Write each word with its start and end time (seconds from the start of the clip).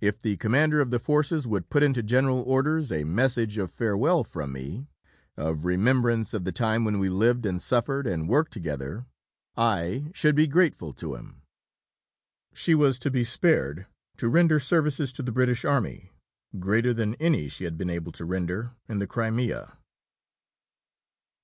If 0.00 0.22
the 0.22 0.36
Commander 0.36 0.80
of 0.80 0.92
the 0.92 1.00
Forces 1.00 1.44
would 1.44 1.70
put 1.70 1.82
into 1.82 2.00
General 2.00 2.40
Orders 2.42 2.92
a 2.92 3.02
message 3.02 3.58
of 3.58 3.72
farewell 3.72 4.22
from 4.22 4.52
me, 4.52 4.86
of 5.36 5.64
remembrance 5.64 6.32
of 6.32 6.44
the 6.44 6.52
time 6.52 6.84
when 6.84 7.00
we 7.00 7.08
lived 7.08 7.44
and 7.44 7.60
suffered 7.60 8.06
and 8.06 8.28
worked 8.28 8.52
together, 8.52 9.06
I 9.56 10.12
should 10.14 10.36
be 10.36 10.46
grateful 10.46 10.92
to 10.92 11.16
him." 11.16 11.42
She 12.54 12.76
was 12.76 12.96
to 13.00 13.10
be 13.10 13.24
spared 13.24 13.88
to 14.18 14.28
render 14.28 14.60
services 14.60 15.12
to 15.14 15.22
the 15.24 15.32
British 15.32 15.64
Army 15.64 16.12
greater 16.60 16.94
than 16.94 17.16
any 17.16 17.48
she 17.48 17.64
had 17.64 17.76
been 17.76 17.90
able 17.90 18.12
to 18.12 18.24
render 18.24 18.76
in 18.88 19.00
the 19.00 19.06
Crimea. 19.08 19.78